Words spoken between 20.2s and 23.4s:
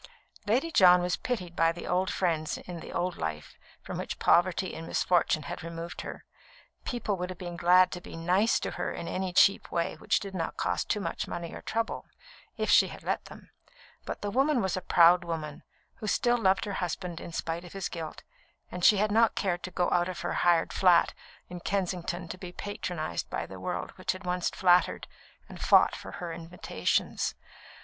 her hired flat in Kensington to be patronised